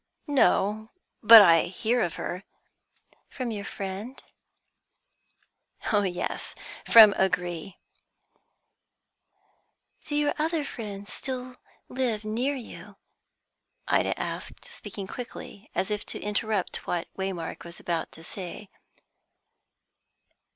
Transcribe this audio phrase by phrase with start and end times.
[0.25, 0.89] "No;
[1.21, 2.43] but I hear of her."
[3.29, 4.19] "From your friend?"
[5.93, 6.55] "Yes,
[6.89, 7.77] from O'Gree."
[10.05, 12.95] "Do your other friends still live near you?"
[13.87, 18.69] Ida asked, speaking quickly, as if to interrupt what Waymark was about to say.